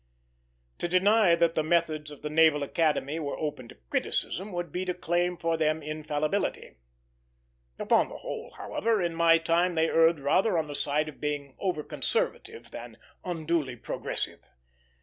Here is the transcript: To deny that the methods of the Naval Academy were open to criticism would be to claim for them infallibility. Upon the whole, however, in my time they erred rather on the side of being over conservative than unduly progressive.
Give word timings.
To 0.79 0.87
deny 0.87 1.35
that 1.35 1.53
the 1.53 1.61
methods 1.61 2.09
of 2.09 2.23
the 2.23 2.29
Naval 2.31 2.63
Academy 2.63 3.19
were 3.19 3.37
open 3.37 3.67
to 3.67 3.75
criticism 3.91 4.51
would 4.51 4.71
be 4.71 4.83
to 4.85 4.95
claim 4.95 5.37
for 5.37 5.57
them 5.57 5.83
infallibility. 5.83 6.77
Upon 7.77 8.09
the 8.09 8.17
whole, 8.17 8.53
however, 8.57 8.99
in 8.99 9.13
my 9.13 9.37
time 9.37 9.75
they 9.75 9.89
erred 9.91 10.19
rather 10.19 10.57
on 10.57 10.65
the 10.65 10.73
side 10.73 11.07
of 11.07 11.21
being 11.21 11.55
over 11.59 11.83
conservative 11.83 12.71
than 12.71 12.97
unduly 13.23 13.75
progressive. 13.75 14.39